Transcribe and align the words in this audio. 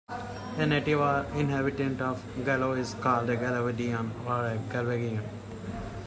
A 0.57 0.65
native 0.65 0.99
or 0.99 1.27
inhabitant 1.35 2.01
of 2.01 2.23
Galloway 2.43 2.79
is 2.79 2.95
called 3.01 3.29
a 3.29 3.37
Gallovidian 3.37 4.09
or 4.25 4.47
a 4.47 4.57
Galwegian. 4.73 5.21